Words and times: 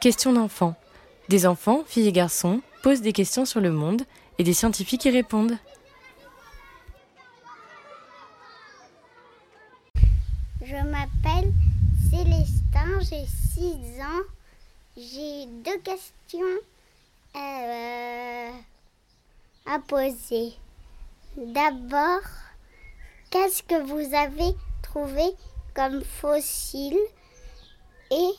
Questions 0.00 0.32
d'enfants. 0.32 0.76
Des 1.28 1.46
enfants, 1.46 1.84
filles 1.86 2.08
et 2.08 2.12
garçons, 2.12 2.62
posent 2.82 3.02
des 3.02 3.12
questions 3.12 3.44
sur 3.44 3.60
le 3.60 3.70
monde 3.70 4.00
et 4.38 4.44
des 4.44 4.54
scientifiques 4.54 5.04
y 5.04 5.10
répondent. 5.10 5.58
Je 10.64 10.76
m'appelle 10.86 11.52
Célestin, 12.10 13.00
j'ai 13.00 13.26
6 13.26 14.00
ans. 14.00 14.22
J'ai 14.96 15.44
deux 15.62 15.78
questions 15.80 16.40
euh, 17.36 18.50
à 19.66 19.78
poser. 19.86 20.54
D'abord, 21.36 22.22
qu'est-ce 23.30 23.62
que 23.62 23.82
vous 23.82 24.14
avez 24.14 24.56
trouvé 24.80 25.24
comme 25.74 26.02
fossile? 26.02 26.96
Et 28.10 28.30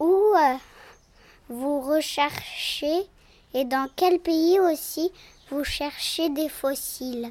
où 0.00 0.04
euh, 0.06 0.56
vous 1.50 1.80
recherchez 1.80 3.06
et 3.52 3.64
dans 3.64 3.86
quel 3.96 4.18
pays 4.18 4.58
aussi 4.58 5.10
vous 5.50 5.62
cherchez 5.62 6.30
des 6.30 6.48
fossiles? 6.48 7.28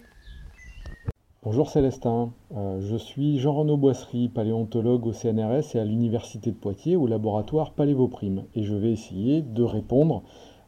Bonjour 1.42 1.70
Célestin, 1.70 2.32
euh, 2.56 2.80
je 2.82 2.96
suis 2.96 3.40
Jean-Renaud 3.40 3.78
Boisserie, 3.78 4.30
paléontologue 4.30 5.08
au 5.08 5.14
CNRS 5.14 5.76
et 5.76 5.80
à 5.80 5.86
l'Université 5.86 6.52
de 6.52 6.56
Poitiers 6.56 6.96
au 6.96 7.08
laboratoire 7.08 7.72
Palévoprime 7.72 8.44
et 8.54 8.64
je 8.64 8.76
vais 8.76 8.92
essayer 8.92 9.42
de 9.42 9.64
répondre 9.64 10.22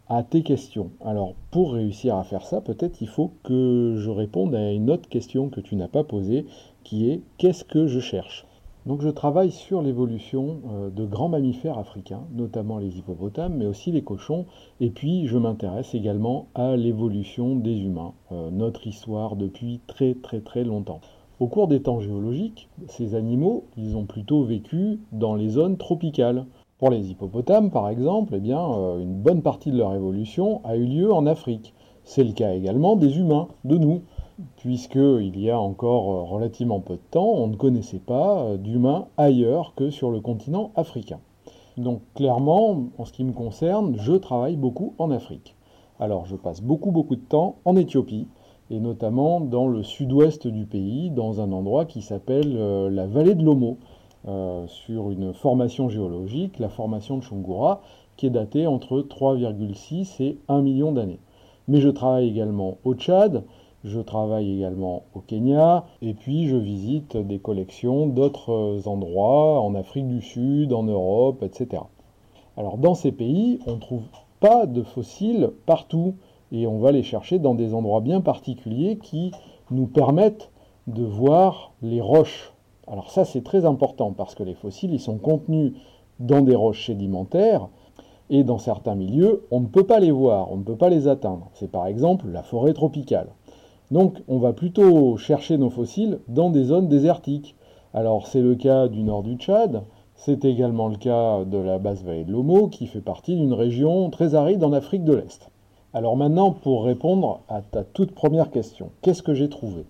à 0.07 0.23
tes 0.23 0.41
questions. 0.41 0.91
Alors 1.05 1.35
pour 1.51 1.73
réussir 1.73 2.15
à 2.15 2.23
faire 2.23 2.45
ça, 2.45 2.61
peut-être 2.61 3.01
il 3.01 3.09
faut 3.09 3.33
que 3.43 3.95
je 3.97 4.09
réponde 4.09 4.55
à 4.55 4.71
une 4.71 4.89
autre 4.89 5.07
question 5.07 5.49
que 5.49 5.59
tu 5.59 5.75
n'as 5.75 5.87
pas 5.87 6.03
posée 6.03 6.47
qui 6.83 7.11
est 7.11 7.21
qu'est-ce 7.37 7.63
que 7.63 7.85
je 7.85 7.99
cherche? 7.99 8.47
Donc 8.85 9.01
je 9.01 9.09
travaille 9.09 9.51
sur 9.51 9.81
l'évolution 9.81 10.61
euh, 10.71 10.89
de 10.89 11.05
grands 11.05 11.29
mammifères 11.29 11.77
africains, 11.77 12.23
notamment 12.33 12.79
les 12.79 12.97
hippopotames, 12.97 13.55
mais 13.55 13.67
aussi 13.67 13.91
les 13.91 14.01
cochons, 14.01 14.45
et 14.79 14.89
puis 14.89 15.27
je 15.27 15.37
m'intéresse 15.37 15.93
également 15.93 16.47
à 16.55 16.75
l'évolution 16.75 17.55
des 17.55 17.77
humains, 17.77 18.13
euh, 18.31 18.49
notre 18.49 18.87
histoire 18.87 19.35
depuis 19.35 19.81
très 19.85 20.15
très 20.15 20.39
très 20.39 20.63
longtemps. 20.63 20.99
Au 21.39 21.47
cours 21.47 21.67
des 21.67 21.81
temps 21.81 21.99
géologiques, 21.99 22.69
ces 22.87 23.13
animaux, 23.15 23.65
ils 23.77 23.97
ont 23.97 24.05
plutôt 24.05 24.43
vécu 24.43 24.99
dans 25.11 25.35
les 25.35 25.49
zones 25.49 25.77
tropicales. 25.77 26.45
Pour 26.79 26.89
les 26.89 27.11
hippopotames, 27.11 27.69
par 27.69 27.89
exemple, 27.89 28.33
eh 28.35 28.39
bien, 28.39 28.59
euh, 28.59 28.99
une 28.99 29.13
bonne 29.13 29.43
partie 29.43 29.71
de 29.71 29.77
leur 29.77 29.93
évolution 29.93 30.61
a 30.63 30.75
eu 30.75 30.85
lieu 30.85 31.13
en 31.13 31.27
Afrique. 31.27 31.75
C'est 32.03 32.23
le 32.23 32.33
cas 32.33 32.53
également 32.53 32.95
des 32.95 33.19
humains, 33.19 33.47
de 33.63 33.77
nous 33.77 34.01
puisqu'il 34.57 35.39
y 35.39 35.49
a 35.49 35.59
encore 35.59 36.11
euh, 36.11 36.23
relativement 36.23 36.79
peu 36.79 36.95
de 36.95 37.01
temps, 37.11 37.29
on 37.29 37.47
ne 37.47 37.55
connaissait 37.55 37.99
pas 37.99 38.43
euh, 38.43 38.57
d'humains 38.57 39.07
ailleurs 39.17 39.73
que 39.75 39.89
sur 39.89 40.11
le 40.11 40.19
continent 40.19 40.71
africain. 40.75 41.19
Donc 41.77 42.01
clairement, 42.15 42.89
en 42.97 43.05
ce 43.05 43.13
qui 43.13 43.23
me 43.23 43.31
concerne, 43.31 43.95
je 43.97 44.13
travaille 44.13 44.55
beaucoup 44.55 44.93
en 44.97 45.11
Afrique. 45.11 45.55
Alors 45.99 46.25
je 46.25 46.35
passe 46.35 46.61
beaucoup 46.61 46.91
beaucoup 46.91 47.15
de 47.15 47.21
temps 47.21 47.57
en 47.65 47.75
Éthiopie, 47.75 48.27
et 48.69 48.79
notamment 48.79 49.41
dans 49.41 49.67
le 49.67 49.83
sud-ouest 49.83 50.47
du 50.47 50.65
pays, 50.65 51.09
dans 51.09 51.41
un 51.41 51.51
endroit 51.51 51.85
qui 51.85 52.01
s'appelle 52.01 52.55
euh, 52.55 52.89
la 52.89 53.07
vallée 53.07 53.35
de 53.35 53.43
l'Omo, 53.43 53.77
sur 54.67 55.09
une 55.09 55.33
formation 55.33 55.89
géologique, 55.89 56.59
la 56.59 56.69
formation 56.69 57.17
de 57.17 57.23
Chungura, 57.23 57.81
qui 58.17 58.27
est 58.27 58.29
datée 58.29 58.67
entre 58.67 59.01
3,6 59.01 60.21
et 60.21 60.37
1 60.47 60.61
million 60.61 60.91
d'années. 60.91 61.17
Mais 61.67 61.81
je 61.81 61.89
travaille 61.89 62.27
également 62.27 62.77
au 62.83 62.93
Tchad, 62.93 63.43
je 63.83 63.99
travaille 63.99 64.57
également 64.57 65.03
au 65.15 65.19
Kenya 65.19 65.85
et 66.01 66.13
puis 66.13 66.47
je 66.47 66.55
visite 66.55 67.17
des 67.17 67.39
collections 67.39 68.07
d'autres 68.07 68.81
endroits 68.85 69.59
en 69.61 69.73
Afrique 69.73 70.07
du 70.07 70.21
Sud, 70.21 70.71
en 70.71 70.83
Europe, 70.83 71.41
etc. 71.43 71.83
Alors 72.57 72.77
dans 72.77 72.93
ces 72.93 73.11
pays, 73.11 73.59
on 73.65 73.75
ne 73.75 73.79
trouve 73.79 74.03
pas 74.39 74.65
de 74.65 74.83
fossiles 74.83 75.51
partout 75.65 76.15
et 76.51 76.67
on 76.67 76.79
va 76.79 76.91
les 76.91 77.03
chercher 77.03 77.39
dans 77.39 77.55
des 77.55 77.73
endroits 77.73 78.01
bien 78.01 78.21
particuliers 78.21 78.97
qui 79.01 79.31
nous 79.71 79.87
permettent 79.87 80.51
de 80.87 81.03
voir 81.03 81.71
les 81.81 82.01
roches. 82.01 82.53
Alors 82.87 83.09
ça 83.09 83.25
c'est 83.25 83.43
très 83.43 83.65
important 83.65 84.11
parce 84.11 84.35
que 84.35 84.43
les 84.43 84.55
fossiles 84.55 84.93
ils 84.93 84.99
sont 84.99 85.17
contenus 85.17 85.73
dans 86.19 86.41
des 86.41 86.55
roches 86.55 86.85
sédimentaires 86.85 87.67
et 88.29 88.43
dans 88.43 88.59
certains 88.59 88.95
milieux 88.95 89.47
on 89.49 89.61
ne 89.61 89.67
peut 89.67 89.85
pas 89.85 89.99
les 89.99 90.11
voir, 90.11 90.51
on 90.51 90.57
ne 90.57 90.63
peut 90.63 90.75
pas 90.75 90.89
les 90.89 91.07
atteindre. 91.07 91.49
C'est 91.53 91.71
par 91.71 91.87
exemple 91.87 92.27
la 92.27 92.43
forêt 92.43 92.73
tropicale. 92.73 93.29
Donc 93.91 94.23
on 94.29 94.39
va 94.39 94.53
plutôt 94.53 95.17
chercher 95.17 95.57
nos 95.57 95.69
fossiles 95.69 96.19
dans 96.29 96.49
des 96.49 96.63
zones 96.63 96.87
désertiques. 96.87 97.55
Alors 97.93 98.25
c'est 98.25 98.41
le 98.41 98.55
cas 98.55 98.87
du 98.87 99.03
nord 99.03 99.21
du 99.21 99.35
Tchad, 99.35 99.83
c'est 100.15 100.45
également 100.45 100.87
le 100.87 100.95
cas 100.95 101.43
de 101.43 101.57
la 101.57 101.77
basse 101.77 102.03
vallée 102.03 102.23
de 102.23 102.31
l'Omo 102.31 102.69
qui 102.69 102.87
fait 102.87 103.01
partie 103.01 103.35
d'une 103.35 103.53
région 103.53 104.09
très 104.09 104.33
aride 104.33 104.63
en 104.63 104.71
Afrique 104.71 105.03
de 105.03 105.13
l'Est. 105.13 105.51
Alors 105.93 106.15
maintenant 106.15 106.51
pour 106.51 106.85
répondre 106.85 107.41
à 107.49 107.61
ta 107.61 107.83
toute 107.83 108.13
première 108.13 108.49
question, 108.49 108.91
qu'est-ce 109.01 109.23
que 109.23 109.33
j'ai 109.33 109.49
trouvé? 109.49 109.83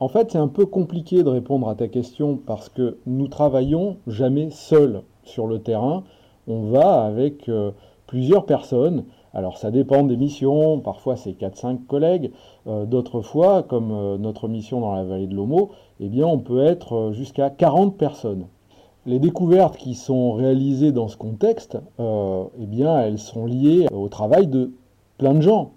En 0.00 0.08
fait 0.08 0.32
c'est 0.32 0.38
un 0.38 0.48
peu 0.48 0.66
compliqué 0.66 1.22
de 1.22 1.28
répondre 1.28 1.68
à 1.68 1.76
ta 1.76 1.86
question 1.86 2.40
parce 2.44 2.68
que 2.68 2.98
nous 3.06 3.28
travaillons 3.28 3.98
jamais 4.08 4.50
seuls 4.50 5.02
sur 5.22 5.46
le 5.46 5.60
terrain, 5.60 6.02
on 6.48 6.70
va 6.70 7.04
avec 7.04 7.48
euh, 7.48 7.70
plusieurs 8.08 8.46
personnes 8.46 9.04
alors 9.34 9.58
ça 9.58 9.72
dépend 9.72 10.04
des 10.04 10.16
missions, 10.16 10.78
parfois 10.78 11.16
c'est 11.16 11.32
4-5 11.32 11.86
collègues, 11.86 12.30
euh, 12.68 12.86
d'autres 12.86 13.20
fois, 13.20 13.64
comme 13.64 13.90
euh, 13.90 14.16
notre 14.16 14.46
mission 14.46 14.80
dans 14.80 14.94
la 14.94 15.02
vallée 15.02 15.26
de 15.26 15.34
l'Homo, 15.34 15.72
eh 15.98 16.08
bien 16.08 16.26
on 16.26 16.38
peut 16.38 16.64
être 16.64 16.94
euh, 16.94 17.12
jusqu'à 17.12 17.50
40 17.50 17.96
personnes. 17.96 18.46
Les 19.06 19.18
découvertes 19.18 19.76
qui 19.76 19.94
sont 19.94 20.32
réalisées 20.32 20.92
dans 20.92 21.08
ce 21.08 21.16
contexte, 21.18 21.76
eh 21.98 22.66
bien 22.66 22.98
elles 23.00 23.18
sont 23.18 23.44
liées 23.44 23.86
au 23.92 24.08
travail 24.08 24.46
de 24.46 24.72
plein 25.18 25.34
de 25.34 25.42
gens. 25.42 25.72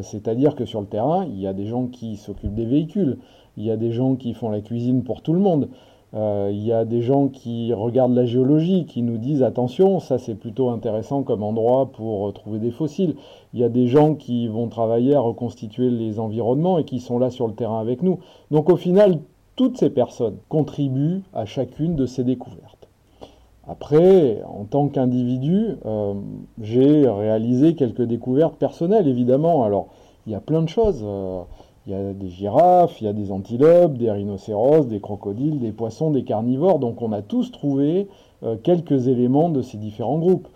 C'est-à-dire 0.00 0.54
que 0.54 0.64
sur 0.64 0.80
le 0.80 0.86
terrain, 0.86 1.26
il 1.26 1.38
y 1.38 1.46
a 1.46 1.52
des 1.52 1.66
gens 1.66 1.86
qui 1.88 2.16
s'occupent 2.16 2.54
des 2.54 2.64
véhicules, 2.64 3.18
il 3.58 3.64
y 3.64 3.70
a 3.70 3.76
des 3.76 3.92
gens 3.92 4.14
qui 4.14 4.32
font 4.32 4.48
la 4.48 4.62
cuisine 4.62 5.04
pour 5.04 5.20
tout 5.20 5.34
le 5.34 5.38
monde, 5.38 5.68
euh, 6.14 6.50
il 6.52 6.62
y 6.62 6.72
a 6.72 6.84
des 6.84 7.00
gens 7.00 7.28
qui 7.28 7.72
regardent 7.72 8.14
la 8.14 8.26
géologie, 8.26 8.84
qui 8.84 9.02
nous 9.02 9.16
disent 9.16 9.42
attention, 9.42 9.98
ça 9.98 10.18
c'est 10.18 10.34
plutôt 10.34 10.68
intéressant 10.68 11.22
comme 11.22 11.42
endroit 11.42 11.86
pour 11.92 12.30
trouver 12.34 12.58
des 12.58 12.70
fossiles. 12.70 13.14
Il 13.54 13.60
y 13.60 13.64
a 13.64 13.70
des 13.70 13.86
gens 13.86 14.14
qui 14.14 14.46
vont 14.46 14.68
travailler 14.68 15.14
à 15.14 15.20
reconstituer 15.20 15.88
les 15.90 16.18
environnements 16.18 16.78
et 16.78 16.84
qui 16.84 17.00
sont 17.00 17.18
là 17.18 17.30
sur 17.30 17.48
le 17.48 17.54
terrain 17.54 17.80
avec 17.80 18.02
nous. 18.02 18.18
Donc 18.50 18.68
au 18.68 18.76
final, 18.76 19.20
toutes 19.56 19.78
ces 19.78 19.90
personnes 19.90 20.36
contribuent 20.48 21.22
à 21.32 21.46
chacune 21.46 21.96
de 21.96 22.04
ces 22.04 22.24
découvertes. 22.24 22.88
Après, 23.66 24.42
en 24.44 24.64
tant 24.64 24.88
qu'individu, 24.88 25.76
euh, 25.86 26.14
j'ai 26.60 27.08
réalisé 27.08 27.74
quelques 27.74 28.02
découvertes 28.02 28.56
personnelles, 28.56 29.06
évidemment. 29.06 29.64
Alors, 29.64 29.88
il 30.26 30.32
y 30.32 30.34
a 30.34 30.40
plein 30.40 30.62
de 30.62 30.68
choses. 30.68 31.04
Il 31.86 31.92
y 31.92 31.96
a 31.96 32.12
des 32.12 32.28
girafes, 32.28 33.00
il 33.00 33.04
y 33.04 33.08
a 33.08 33.12
des 33.12 33.32
antilopes, 33.32 33.94
des 33.94 34.10
rhinocéros, 34.10 34.86
des 34.86 35.00
crocodiles, 35.00 35.58
des 35.58 35.72
poissons, 35.72 36.12
des 36.12 36.22
carnivores. 36.22 36.78
Donc 36.78 37.02
on 37.02 37.10
a 37.10 37.22
tous 37.22 37.50
trouvé 37.50 38.06
euh, 38.44 38.56
quelques 38.62 39.08
éléments 39.08 39.48
de 39.48 39.62
ces 39.62 39.78
différents 39.78 40.18
groupes. 40.18 40.46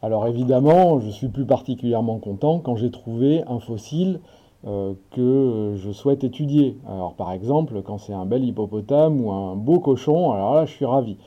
Alors 0.00 0.26
évidemment, 0.26 0.98
je 0.98 1.10
suis 1.10 1.28
plus 1.28 1.44
particulièrement 1.44 2.18
content 2.18 2.60
quand 2.60 2.76
j'ai 2.76 2.90
trouvé 2.90 3.44
un 3.46 3.58
fossile 3.58 4.20
euh, 4.66 4.94
que 5.10 5.74
je 5.76 5.92
souhaite 5.92 6.24
étudier. 6.24 6.78
Alors 6.88 7.12
par 7.12 7.32
exemple, 7.32 7.82
quand 7.82 7.98
c'est 7.98 8.14
un 8.14 8.24
bel 8.24 8.42
hippopotame 8.42 9.20
ou 9.20 9.30
un 9.32 9.56
beau 9.56 9.80
cochon, 9.80 10.32
alors 10.32 10.54
là 10.54 10.64
je 10.64 10.72
suis 10.72 10.86
ravi. 10.86 11.18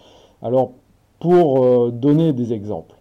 Alors 0.42 0.72
pour 1.20 1.64
euh, 1.64 1.92
donner 1.92 2.34
des 2.34 2.54
exemples, 2.54 2.96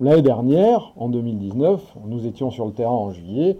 l'année 0.00 0.22
dernière, 0.22 0.92
en 0.96 1.08
2019, 1.08 1.96
nous 2.04 2.26
étions 2.26 2.50
sur 2.50 2.66
le 2.66 2.72
terrain 2.72 2.90
en 2.90 3.12
juillet, 3.12 3.56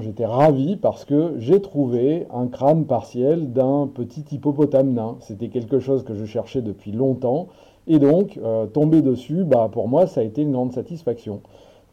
J'étais 0.00 0.24
ravi 0.24 0.76
parce 0.76 1.04
que 1.04 1.34
j'ai 1.38 1.60
trouvé 1.60 2.26
un 2.32 2.46
crâne 2.46 2.86
partiel 2.86 3.52
d'un 3.52 3.88
petit 3.92 4.24
hippopotame 4.32 4.92
nain. 4.92 5.16
C'était 5.20 5.48
quelque 5.48 5.80
chose 5.80 6.02
que 6.02 6.14
je 6.14 6.24
cherchais 6.24 6.62
depuis 6.62 6.92
longtemps. 6.92 7.48
Et 7.86 7.98
donc, 7.98 8.38
euh, 8.42 8.66
tomber 8.66 9.02
dessus, 9.02 9.44
bah, 9.44 9.68
pour 9.70 9.88
moi, 9.88 10.06
ça 10.06 10.22
a 10.22 10.24
été 10.24 10.42
une 10.42 10.52
grande 10.52 10.72
satisfaction. 10.72 11.40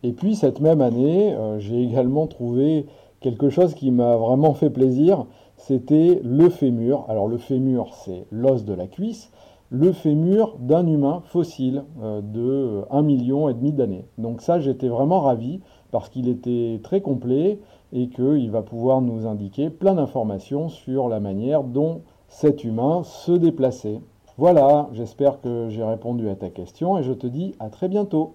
Et 0.01 0.13
puis, 0.13 0.35
cette 0.35 0.61
même 0.61 0.81
année, 0.81 1.33
euh, 1.33 1.59
j'ai 1.59 1.83
également 1.83 2.25
trouvé 2.25 2.85
quelque 3.19 3.49
chose 3.49 3.73
qui 3.73 3.91
m'a 3.91 4.15
vraiment 4.15 4.53
fait 4.53 4.69
plaisir. 4.69 5.25
C'était 5.57 6.21
le 6.23 6.49
fémur. 6.49 7.05
Alors, 7.09 7.27
le 7.27 7.37
fémur, 7.37 7.93
c'est 7.93 8.25
l'os 8.31 8.63
de 8.63 8.73
la 8.73 8.87
cuisse. 8.87 9.29
Le 9.69 9.91
fémur 9.91 10.55
d'un 10.59 10.85
humain 10.87 11.21
fossile 11.25 11.83
euh, 12.01 12.21
de 12.21 12.83
1,5 12.91 13.03
million 13.03 13.49
et 13.49 13.53
demi 13.53 13.71
d'années. 13.71 14.05
Donc 14.17 14.41
ça, 14.41 14.59
j'étais 14.59 14.87
vraiment 14.87 15.19
ravi 15.19 15.61
parce 15.91 16.09
qu'il 16.09 16.27
était 16.27 16.79
très 16.83 17.01
complet 17.01 17.59
et 17.93 18.09
qu'il 18.09 18.51
va 18.51 18.63
pouvoir 18.63 19.01
nous 19.01 19.27
indiquer 19.27 19.69
plein 19.69 19.93
d'informations 19.93 20.67
sur 20.67 21.07
la 21.07 21.19
manière 21.19 21.63
dont 21.63 22.01
cet 22.27 22.63
humain 22.63 23.03
se 23.03 23.31
déplaçait. 23.31 24.01
Voilà, 24.37 24.89
j'espère 24.93 25.39
que 25.39 25.69
j'ai 25.69 25.83
répondu 25.83 26.27
à 26.27 26.35
ta 26.35 26.49
question 26.49 26.97
et 26.97 27.03
je 27.03 27.13
te 27.13 27.27
dis 27.27 27.53
à 27.59 27.69
très 27.69 27.87
bientôt. 27.87 28.33